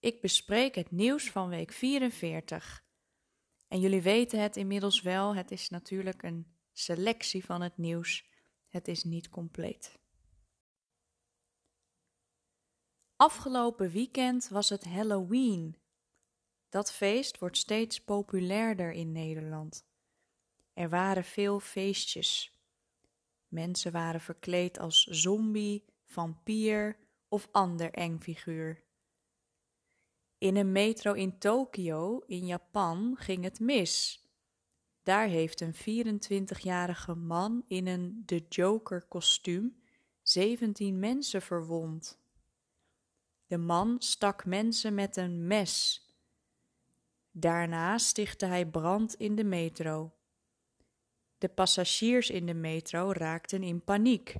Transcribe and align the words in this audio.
Ik 0.00 0.20
bespreek 0.20 0.74
het 0.74 0.90
nieuws 0.90 1.30
van 1.30 1.48
week 1.48 1.72
44. 1.72 2.84
En 3.68 3.80
jullie 3.80 4.02
weten 4.02 4.42
het 4.42 4.56
inmiddels 4.56 5.02
wel, 5.02 5.34
het 5.34 5.50
is 5.50 5.68
natuurlijk 5.68 6.22
een 6.22 6.56
selectie 6.72 7.44
van 7.44 7.60
het 7.60 7.76
nieuws. 7.76 8.28
Het 8.68 8.88
is 8.88 9.04
niet 9.04 9.28
compleet. 9.28 9.98
Afgelopen 13.16 13.90
weekend 13.90 14.48
was 14.48 14.68
het 14.68 14.84
Halloween. 14.84 15.76
Dat 16.68 16.92
feest 16.92 17.38
wordt 17.38 17.56
steeds 17.56 18.00
populairder 18.04 18.92
in 18.92 19.12
Nederland. 19.12 19.84
Er 20.72 20.88
waren 20.88 21.24
veel 21.24 21.60
feestjes. 21.60 22.58
Mensen 23.48 23.92
waren 23.92 24.20
verkleed 24.20 24.78
als 24.78 25.04
zombie, 25.04 25.84
vampier 26.04 26.98
of 27.28 27.48
ander 27.50 27.92
eng 27.92 28.18
figuur. 28.20 28.88
In 30.40 30.56
een 30.56 30.72
metro 30.72 31.12
in 31.12 31.38
Tokio, 31.38 32.22
in 32.26 32.46
Japan, 32.46 33.16
ging 33.18 33.44
het 33.44 33.60
mis. 33.60 34.24
Daar 35.02 35.26
heeft 35.26 35.60
een 35.60 35.74
24-jarige 35.74 37.14
man 37.14 37.64
in 37.68 37.86
een 37.86 38.22
The 38.26 38.44
Joker-kostuum 38.48 39.82
17 40.22 40.98
mensen 40.98 41.42
verwond. 41.42 42.18
De 43.46 43.58
man 43.58 43.96
stak 43.98 44.44
mensen 44.44 44.94
met 44.94 45.16
een 45.16 45.46
mes. 45.46 46.04
Daarna 47.30 47.98
stichtte 47.98 48.46
hij 48.46 48.66
brand 48.66 49.14
in 49.14 49.34
de 49.34 49.44
metro. 49.44 50.12
De 51.38 51.48
passagiers 51.48 52.30
in 52.30 52.46
de 52.46 52.54
metro 52.54 53.12
raakten 53.12 53.62
in 53.62 53.84
paniek. 53.84 54.34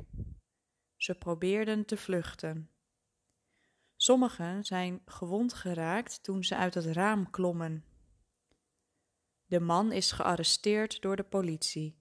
Ze 0.96 1.14
probeerden 1.14 1.84
te 1.84 1.96
vluchten. 1.96 2.70
Sommigen 4.02 4.64
zijn 4.64 5.02
gewond 5.04 5.52
geraakt 5.52 6.22
toen 6.22 6.44
ze 6.44 6.56
uit 6.56 6.74
het 6.74 6.84
raam 6.84 7.30
klommen. 7.30 7.84
De 9.46 9.60
man 9.60 9.92
is 9.92 10.12
gearresteerd 10.12 11.00
door 11.00 11.16
de 11.16 11.22
politie. 11.22 11.98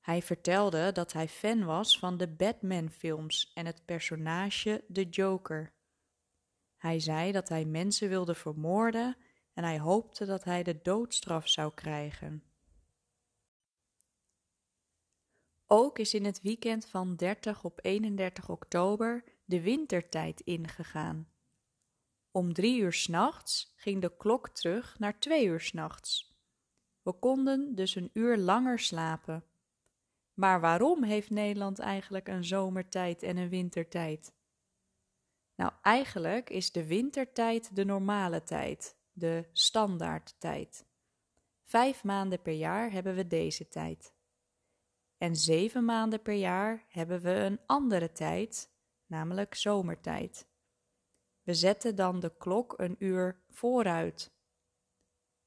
Hij 0.00 0.22
vertelde 0.22 0.92
dat 0.92 1.12
hij 1.12 1.28
fan 1.28 1.64
was 1.64 1.98
van 1.98 2.16
de 2.16 2.28
Batman-films 2.28 3.52
en 3.54 3.66
het 3.66 3.84
personage 3.84 4.84
de 4.88 5.08
Joker. 5.08 5.72
Hij 6.76 7.00
zei 7.00 7.32
dat 7.32 7.48
hij 7.48 7.64
mensen 7.64 8.08
wilde 8.08 8.34
vermoorden 8.34 9.16
en 9.52 9.64
hij 9.64 9.80
hoopte 9.80 10.24
dat 10.24 10.44
hij 10.44 10.62
de 10.62 10.82
doodstraf 10.82 11.48
zou 11.48 11.74
krijgen. 11.74 12.44
Ook 15.66 15.98
is 15.98 16.14
in 16.14 16.24
het 16.24 16.42
weekend 16.42 16.86
van 16.86 17.16
30 17.16 17.64
op 17.64 17.78
31 17.82 18.48
oktober 18.48 19.35
de 19.46 19.60
wintertijd 19.60 20.40
ingegaan. 20.40 21.28
Om 22.30 22.52
drie 22.52 22.80
uur 22.80 22.92
s'nachts 22.92 23.72
ging 23.76 24.00
de 24.00 24.16
klok 24.16 24.48
terug 24.48 24.98
naar 24.98 25.18
twee 25.18 25.46
uur 25.46 25.60
s'nachts. 25.60 26.34
We 27.02 27.12
konden 27.12 27.74
dus 27.74 27.94
een 27.94 28.10
uur 28.12 28.36
langer 28.36 28.78
slapen. 28.78 29.44
Maar 30.34 30.60
waarom 30.60 31.02
heeft 31.02 31.30
Nederland 31.30 31.78
eigenlijk 31.78 32.28
een 32.28 32.44
zomertijd 32.44 33.22
en 33.22 33.36
een 33.36 33.48
wintertijd? 33.48 34.34
Nou, 35.54 35.72
eigenlijk 35.82 36.50
is 36.50 36.72
de 36.72 36.86
wintertijd 36.86 37.76
de 37.76 37.84
normale 37.84 38.42
tijd, 38.42 38.96
de 39.12 39.48
standaardtijd. 39.52 40.86
Vijf 41.64 42.04
maanden 42.04 42.42
per 42.42 42.52
jaar 42.52 42.90
hebben 42.90 43.14
we 43.14 43.26
deze 43.26 43.68
tijd. 43.68 44.14
En 45.18 45.36
zeven 45.36 45.84
maanden 45.84 46.22
per 46.22 46.34
jaar 46.34 46.84
hebben 46.88 47.20
we 47.20 47.30
een 47.30 47.60
andere 47.66 48.12
tijd, 48.12 48.70
namelijk 49.06 49.54
zomertijd. 49.54 50.46
We 51.42 51.54
zetten 51.54 51.96
dan 51.96 52.20
de 52.20 52.36
klok 52.36 52.74
een 52.76 52.96
uur 52.98 53.42
vooruit. 53.48 54.34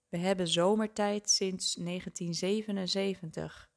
We 0.09 0.17
hebben 0.17 0.47
zomertijd 0.47 1.29
sinds 1.29 1.73
1977. 1.73 3.69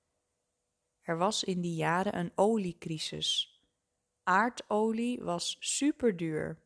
Er 1.00 1.16
was 1.16 1.44
in 1.44 1.60
die 1.60 1.74
jaren 1.74 2.18
een 2.18 2.32
oliecrisis. 2.34 3.60
Aardolie 4.22 5.22
was 5.22 5.56
superduur, 5.60 6.62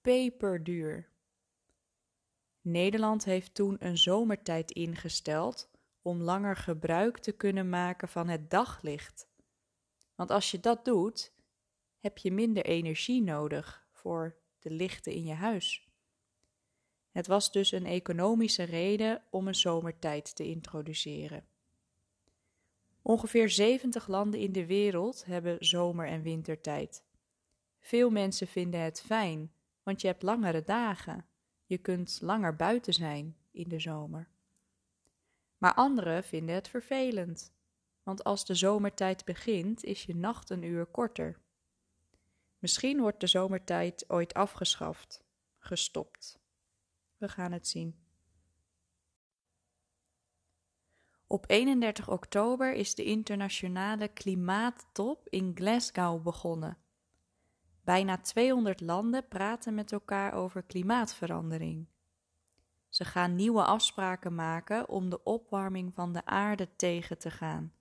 peperduur. 0.00 1.08
Nederland 2.60 3.24
heeft 3.24 3.54
toen 3.54 3.76
een 3.78 3.98
zomertijd 3.98 4.70
ingesteld 4.70 5.70
om 6.02 6.22
langer 6.22 6.56
gebruik 6.56 7.18
te 7.18 7.32
kunnen 7.32 7.68
maken 7.68 8.08
van 8.08 8.28
het 8.28 8.50
daglicht. 8.50 9.28
Want 10.14 10.30
als 10.30 10.50
je 10.50 10.60
dat 10.60 10.84
doet, 10.84 11.32
heb 12.00 12.18
je 12.18 12.32
minder 12.32 12.64
energie 12.64 13.22
nodig 13.22 13.86
voor 13.90 14.36
de 14.58 14.70
lichten 14.70 15.12
in 15.12 15.24
je 15.24 15.34
huis. 15.34 15.88
Het 17.10 17.26
was 17.26 17.52
dus 17.52 17.72
een 17.72 17.86
economische 17.86 18.62
reden 18.62 19.22
om 19.30 19.48
een 19.48 19.54
zomertijd 19.54 20.36
te 20.36 20.46
introduceren. 20.46 21.44
Ongeveer 23.02 23.50
70 23.50 24.06
landen 24.06 24.40
in 24.40 24.52
de 24.52 24.66
wereld 24.66 25.24
hebben 25.24 25.56
zomer- 25.60 26.06
en 26.06 26.22
wintertijd. 26.22 27.04
Veel 27.80 28.10
mensen 28.10 28.46
vinden 28.46 28.80
het 28.80 29.00
fijn, 29.00 29.52
want 29.82 30.00
je 30.00 30.06
hebt 30.06 30.22
langere 30.22 30.62
dagen. 30.64 31.26
Je 31.64 31.78
kunt 31.78 32.18
langer 32.22 32.56
buiten 32.56 32.92
zijn 32.92 33.36
in 33.50 33.68
de 33.68 33.78
zomer. 33.78 34.28
Maar 35.58 35.74
anderen 35.74 36.24
vinden 36.24 36.54
het 36.54 36.68
vervelend, 36.68 37.52
want 38.02 38.24
als 38.24 38.44
de 38.44 38.54
zomertijd 38.54 39.24
begint, 39.24 39.84
is 39.84 40.02
je 40.02 40.14
nacht 40.14 40.50
een 40.50 40.62
uur 40.62 40.86
korter. 40.86 41.38
Misschien 42.60 43.00
wordt 43.00 43.20
de 43.20 43.26
zomertijd 43.26 44.04
ooit 44.08 44.34
afgeschaft, 44.34 45.24
gestopt. 45.58 46.40
We 47.16 47.28
gaan 47.28 47.52
het 47.52 47.68
zien. 47.68 47.98
Op 51.26 51.44
31 51.50 52.08
oktober 52.08 52.72
is 52.72 52.94
de 52.94 53.04
internationale 53.04 54.08
klimaattop 54.08 55.28
in 55.28 55.52
Glasgow 55.54 56.22
begonnen. 56.22 56.78
Bijna 57.84 58.16
200 58.16 58.80
landen 58.80 59.28
praten 59.28 59.74
met 59.74 59.92
elkaar 59.92 60.32
over 60.32 60.62
klimaatverandering. 60.62 61.86
Ze 62.88 63.04
gaan 63.04 63.34
nieuwe 63.34 63.64
afspraken 63.64 64.34
maken 64.34 64.88
om 64.88 65.10
de 65.10 65.22
opwarming 65.22 65.94
van 65.94 66.12
de 66.12 66.24
aarde 66.24 66.76
tegen 66.76 67.18
te 67.18 67.30
gaan. 67.30 67.72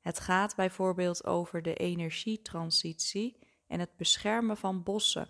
Het 0.00 0.20
gaat 0.20 0.56
bijvoorbeeld 0.56 1.24
over 1.24 1.62
de 1.62 1.74
energietransitie 1.74 3.43
en 3.74 3.80
het 3.80 3.96
beschermen 3.96 4.56
van 4.56 4.82
bossen. 4.82 5.28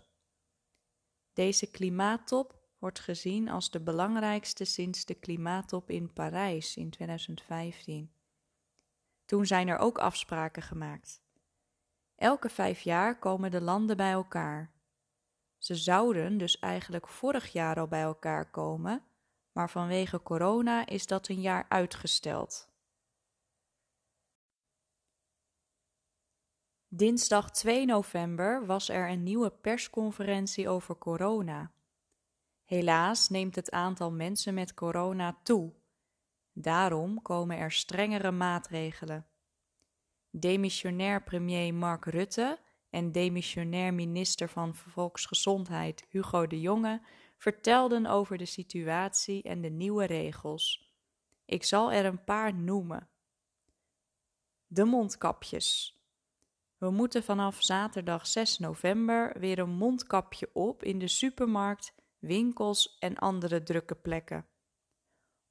Deze 1.32 1.70
klimaattop 1.70 2.58
wordt 2.78 3.00
gezien 3.00 3.48
als 3.48 3.70
de 3.70 3.80
belangrijkste 3.80 4.64
sinds 4.64 5.04
de 5.04 5.14
klimaattop 5.14 5.90
in 5.90 6.12
Parijs 6.12 6.76
in 6.76 6.90
2015. 6.90 8.14
Toen 9.24 9.46
zijn 9.46 9.68
er 9.68 9.78
ook 9.78 9.98
afspraken 9.98 10.62
gemaakt. 10.62 11.22
Elke 12.14 12.48
vijf 12.48 12.80
jaar 12.80 13.18
komen 13.18 13.50
de 13.50 13.60
landen 13.60 13.96
bij 13.96 14.12
elkaar. 14.12 14.72
Ze 15.58 15.74
zouden 15.74 16.38
dus 16.38 16.58
eigenlijk 16.58 17.08
vorig 17.08 17.52
jaar 17.52 17.78
al 17.78 17.88
bij 17.88 18.02
elkaar 18.02 18.50
komen, 18.50 19.04
maar 19.52 19.70
vanwege 19.70 20.22
corona 20.22 20.86
is 20.86 21.06
dat 21.06 21.28
een 21.28 21.40
jaar 21.40 21.66
uitgesteld. 21.68 22.73
Dinsdag 26.96 27.50
2 27.50 27.86
november 27.86 28.66
was 28.66 28.88
er 28.88 29.10
een 29.10 29.22
nieuwe 29.22 29.50
persconferentie 29.50 30.68
over 30.68 30.98
corona. 30.98 31.72
Helaas 32.64 33.28
neemt 33.28 33.54
het 33.54 33.70
aantal 33.70 34.12
mensen 34.12 34.54
met 34.54 34.74
corona 34.74 35.38
toe. 35.42 35.72
Daarom 36.52 37.22
komen 37.22 37.58
er 37.58 37.72
strengere 37.72 38.30
maatregelen. 38.30 39.26
Demissionair 40.30 41.22
premier 41.22 41.74
Mark 41.74 42.04
Rutte 42.04 42.58
en 42.90 43.12
demissionair 43.12 43.94
minister 43.94 44.48
van 44.48 44.74
Volksgezondheid 44.74 46.06
Hugo 46.08 46.46
de 46.46 46.60
Jonge 46.60 47.02
vertelden 47.36 48.06
over 48.06 48.38
de 48.38 48.46
situatie 48.46 49.42
en 49.42 49.60
de 49.60 49.70
nieuwe 49.70 50.04
regels. 50.04 50.92
Ik 51.44 51.64
zal 51.64 51.92
er 51.92 52.04
een 52.04 52.24
paar 52.24 52.54
noemen. 52.54 53.08
De 54.66 54.84
mondkapjes. 54.84 55.98
We 56.84 56.90
moeten 56.90 57.22
vanaf 57.22 57.62
zaterdag 57.62 58.26
6 58.26 58.58
november 58.58 59.38
weer 59.38 59.58
een 59.58 59.70
mondkapje 59.70 60.50
op 60.52 60.82
in 60.82 60.98
de 60.98 61.08
supermarkt 61.08 61.94
winkels 62.18 62.96
en 62.98 63.18
andere 63.18 63.62
drukke 63.62 63.94
plekken. 63.94 64.46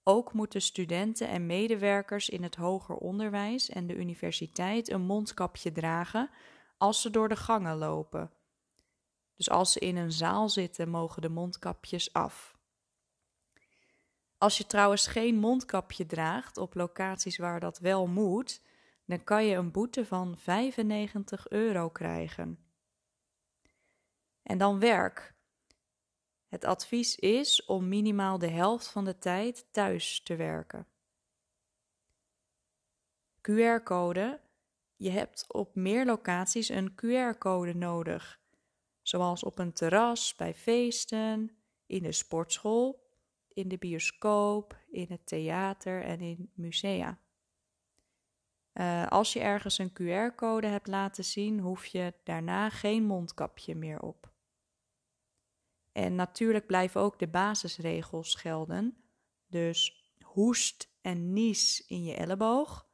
Ook 0.04 0.34
moeten 0.34 0.62
studenten 0.62 1.28
en 1.28 1.46
medewerkers 1.46 2.30
in 2.30 2.44
het 2.44 2.56
hoger 2.56 2.96
onderwijs 2.96 3.70
en 3.70 3.88
de 3.88 3.96
universiteit 3.96 4.92
een 4.92 5.02
mondkapje 5.02 5.72
dragen 5.72 6.30
als 6.78 7.02
ze 7.02 7.10
door 7.10 7.30
de 7.30 7.36
gangen 7.36 7.78
lopen. 7.78 8.32
Dus 9.36 9.50
als 9.50 9.72
ze 9.72 9.80
in 9.80 9.98
een 9.98 10.12
zaal 10.12 10.50
zitten, 10.50 10.90
mogen 10.90 11.22
de 11.22 11.30
mondkapjes 11.30 12.14
af. 12.14 12.58
Als 14.38 14.58
je 14.58 14.68
trouwens 14.68 15.08
geen 15.08 15.36
mondkapje 15.36 16.06
draagt 16.06 16.58
op 16.58 16.76
locaties 16.76 17.38
waar 17.38 17.60
dat 17.60 17.80
wel 17.80 18.08
moet, 18.08 18.62
dan 19.06 19.24
kan 19.24 19.46
je 19.46 19.56
een 19.56 19.72
boete 19.72 20.06
van 20.06 20.38
95 20.38 21.50
euro 21.50 21.90
krijgen. 21.90 22.60
En 24.44 24.58
dan 24.58 24.80
werk. 24.80 25.36
Het 26.48 26.66
advies 26.66 27.16
is 27.16 27.66
om 27.66 27.88
minimaal 27.88 28.38
de 28.38 28.50
helft 28.50 28.88
van 28.88 29.06
de 29.06 29.18
tijd 29.18 29.68
thuis 29.72 30.24
te 30.24 30.36
werken. 30.36 30.88
QR-code. 33.42 34.42
Je 34.96 35.10
hebt 35.10 35.54
op 35.54 35.76
meer 35.76 36.06
locaties 36.06 36.70
een 36.70 36.92
QR-code 36.92 37.76
nodig, 37.76 38.40
zoals 39.02 39.44
op 39.44 39.60
een 39.60 39.74
terras, 39.74 40.36
bij 40.36 40.54
feesten, 40.54 41.58
in 41.86 42.04
de 42.04 42.12
sportschool, 42.12 43.04
in 43.48 43.68
de 43.68 43.78
bioscoop, 43.78 44.78
in 44.92 45.06
het 45.10 45.26
theater 45.26 46.04
en 46.04 46.22
in 46.22 46.52
musea. 46.54 47.20
Uh, 48.74 49.08
als 49.08 49.34
je 49.34 49.40
ergens 49.40 49.78
een 49.78 49.94
QR-code 49.94 50.68
hebt 50.68 50.88
laten 50.88 51.26
zien, 51.26 51.60
hoef 51.60 51.86
je 51.86 52.14
daarna 52.24 52.70
geen 52.70 53.04
mondkapje 53.04 53.76
meer 53.76 54.00
op. 54.00 54.32
En 55.92 56.16
natuurlijk 56.16 56.66
blijven 56.66 57.02
ook 57.02 57.20
de 57.20 57.28
basisregels 57.28 58.36
gelden. 58.36 58.98
Dus 59.48 60.12
hoest 60.22 60.98
en 61.02 61.34
nies 61.34 61.88
in 61.88 62.04
je 62.04 62.16
elleboog. 62.16 62.88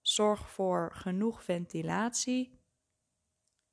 Zorg 0.00 0.50
voor 0.50 0.92
genoeg 0.94 1.44
ventilatie. 1.44 2.60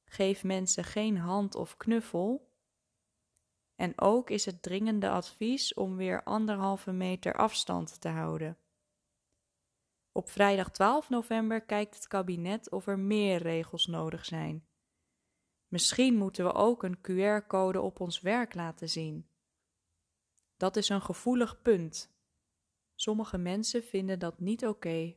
Geef 0.05 0.43
mensen 0.43 0.83
geen 0.83 1.17
hand 1.17 1.55
of 1.55 1.77
knuffel. 1.77 2.51
En 3.75 4.01
ook 4.01 4.29
is 4.29 4.45
het 4.45 4.61
dringende 4.61 5.09
advies 5.09 5.73
om 5.73 5.95
weer 5.95 6.23
anderhalve 6.23 6.91
meter 6.91 7.33
afstand 7.33 8.01
te 8.01 8.09
houden. 8.09 8.57
Op 10.15 10.29
vrijdag 10.29 10.71
12 10.71 11.09
november 11.09 11.61
kijkt 11.61 11.95
het 11.95 12.07
kabinet 12.07 12.69
of 12.69 12.87
er 12.87 12.99
meer 12.99 13.41
regels 13.41 13.85
nodig 13.87 14.25
zijn. 14.25 14.67
Misschien 15.67 16.15
moeten 16.15 16.45
we 16.45 16.53
ook 16.53 16.83
een 16.83 16.97
QR-code 16.97 17.81
op 17.81 17.99
ons 17.99 18.21
werk 18.21 18.53
laten 18.53 18.89
zien. 18.89 19.27
Dat 20.57 20.75
is 20.75 20.89
een 20.89 21.01
gevoelig 21.01 21.61
punt. 21.61 22.15
Sommige 22.95 23.37
mensen 23.37 23.83
vinden 23.83 24.19
dat 24.19 24.39
niet 24.39 24.65
oké. 24.65 25.15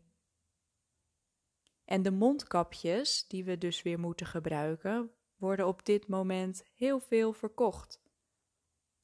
En 1.85 2.03
de 2.03 2.11
mondkapjes, 2.11 3.27
die 3.29 3.45
we 3.45 3.59
dus 3.59 3.83
weer 3.83 3.99
moeten 3.99 4.27
gebruiken, 4.27 5.11
worden 5.37 5.67
op 5.67 5.85
dit 5.85 6.09
moment 6.09 6.65
heel 6.75 7.01
veel 7.01 7.33
verkocht. 7.33 8.03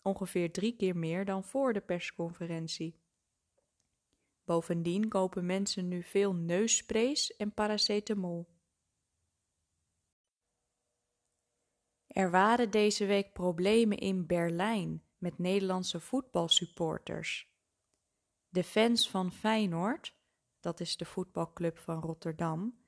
Ongeveer 0.03 0.53
drie 0.53 0.77
keer 0.77 0.97
meer 0.97 1.25
dan 1.25 1.45
voor 1.45 1.73
de 1.73 1.81
persconferentie. 1.81 3.02
Bovendien 4.45 5.09
kopen 5.09 5.47
mensen 5.47 5.89
nu 5.89 6.03
veel 6.03 6.35
neussprays 6.35 7.37
en 7.37 7.55
paracetamol. 7.55 8.49
Er 12.07 12.31
waren 12.31 12.71
deze 12.71 13.07
week 13.07 13.33
problemen 13.33 13.99
in 13.99 14.27
Berlijn 14.27 15.03
met 15.19 15.39
Nederlandse 15.39 16.01
voetbalsupporters. 16.01 17.51
De 18.49 18.65
fans 18.65 19.11
van 19.11 19.33
Feyenoord, 19.33 20.17
dat 20.61 20.81
is 20.81 20.97
de 20.97 21.05
voetbalclub 21.05 21.79
van 21.79 22.01
Rotterdam, 22.01 22.85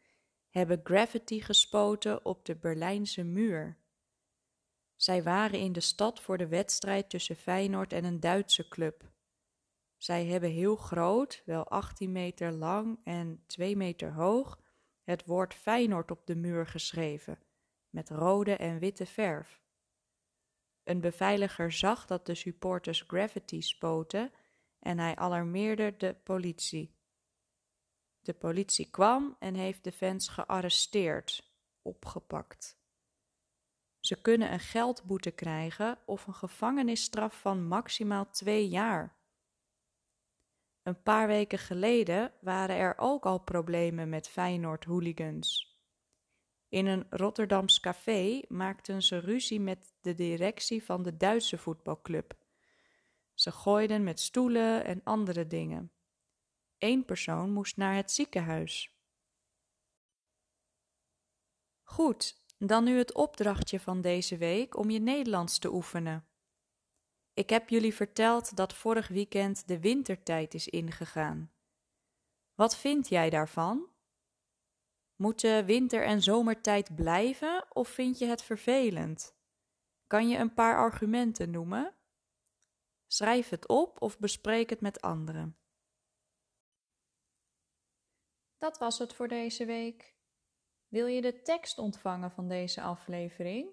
hebben 0.48 0.80
graffiti 0.84 1.42
gespoten 1.42 2.24
op 2.24 2.44
de 2.44 2.56
Berlijnse 2.56 3.22
muur. 3.22 3.78
Zij 4.96 5.22
waren 5.22 5.58
in 5.58 5.72
de 5.72 5.80
stad 5.80 6.20
voor 6.20 6.38
de 6.38 6.48
wedstrijd 6.48 7.10
tussen 7.10 7.36
Feyenoord 7.36 7.92
en 7.92 8.04
een 8.04 8.20
Duitse 8.20 8.68
club. 8.68 9.12
Zij 10.04 10.26
hebben 10.26 10.50
heel 10.50 10.76
groot, 10.76 11.42
wel 11.44 11.68
18 11.68 12.12
meter 12.12 12.52
lang 12.52 13.00
en 13.04 13.42
2 13.46 13.76
meter 13.76 14.12
hoog, 14.12 14.60
het 15.02 15.26
woord 15.26 15.54
Feyenoord 15.54 16.10
op 16.10 16.26
de 16.26 16.36
muur 16.36 16.66
geschreven 16.66 17.38
met 17.90 18.10
rode 18.10 18.56
en 18.56 18.78
witte 18.78 19.06
verf. 19.06 19.62
Een 20.82 21.00
beveiliger 21.00 21.72
zag 21.72 22.06
dat 22.06 22.26
de 22.26 22.34
supporters 22.34 23.04
graffiti 23.06 23.62
spoten 23.62 24.32
en 24.78 24.98
hij 24.98 25.16
alarmeerde 25.16 25.96
de 25.96 26.14
politie. 26.14 26.94
De 28.20 28.34
politie 28.34 28.90
kwam 28.90 29.36
en 29.38 29.54
heeft 29.54 29.84
de 29.84 29.92
fans 29.92 30.28
gearresteerd, 30.28 31.52
opgepakt. 31.82 32.78
Ze 34.00 34.20
kunnen 34.20 34.52
een 34.52 34.60
geldboete 34.60 35.30
krijgen 35.30 35.98
of 36.06 36.26
een 36.26 36.34
gevangenisstraf 36.34 37.40
van 37.40 37.66
maximaal 37.66 38.30
twee 38.30 38.68
jaar. 38.68 39.22
Een 40.84 41.02
paar 41.02 41.26
weken 41.26 41.58
geleden 41.58 42.32
waren 42.40 42.76
er 42.76 42.94
ook 42.98 43.26
al 43.26 43.38
problemen 43.38 44.08
met 44.08 44.28
Feyenoord 44.28 44.84
hooligans. 44.84 45.72
In 46.68 46.86
een 46.86 47.06
Rotterdams 47.10 47.80
café 47.80 48.42
maakten 48.48 49.02
ze 49.02 49.18
ruzie 49.18 49.60
met 49.60 49.94
de 50.00 50.14
directie 50.14 50.84
van 50.84 51.02
de 51.02 51.16
Duitse 51.16 51.58
voetbalclub. 51.58 52.34
Ze 53.34 53.52
gooiden 53.52 54.04
met 54.04 54.20
stoelen 54.20 54.84
en 54.84 55.00
andere 55.04 55.46
dingen. 55.46 55.92
Eén 56.78 57.04
persoon 57.04 57.50
moest 57.50 57.76
naar 57.76 57.94
het 57.94 58.10
ziekenhuis. 58.10 58.98
Goed, 61.82 62.42
dan 62.58 62.84
nu 62.84 62.98
het 62.98 63.12
opdrachtje 63.12 63.80
van 63.80 64.00
deze 64.00 64.36
week 64.36 64.76
om 64.76 64.90
je 64.90 65.00
Nederlands 65.00 65.58
te 65.58 65.72
oefenen. 65.72 66.28
Ik 67.34 67.50
heb 67.50 67.68
jullie 67.68 67.94
verteld 67.94 68.56
dat 68.56 68.74
vorig 68.74 69.08
weekend 69.08 69.68
de 69.68 69.80
wintertijd 69.80 70.54
is 70.54 70.68
ingegaan. 70.68 71.52
Wat 72.54 72.76
vind 72.76 73.08
jij 73.08 73.30
daarvan? 73.30 73.88
Moeten 75.16 75.64
winter- 75.64 76.04
en 76.04 76.22
zomertijd 76.22 76.94
blijven 76.94 77.66
of 77.72 77.88
vind 77.88 78.18
je 78.18 78.26
het 78.26 78.42
vervelend? 78.42 79.36
Kan 80.06 80.28
je 80.28 80.38
een 80.38 80.54
paar 80.54 80.76
argumenten 80.76 81.50
noemen? 81.50 81.94
Schrijf 83.06 83.48
het 83.48 83.68
op 83.68 84.02
of 84.02 84.18
bespreek 84.18 84.70
het 84.70 84.80
met 84.80 85.00
anderen. 85.00 85.58
Dat 88.58 88.78
was 88.78 88.98
het 88.98 89.14
voor 89.14 89.28
deze 89.28 89.64
week. 89.64 90.16
Wil 90.88 91.06
je 91.06 91.20
de 91.20 91.42
tekst 91.42 91.78
ontvangen 91.78 92.30
van 92.30 92.48
deze 92.48 92.82
aflevering? 92.82 93.68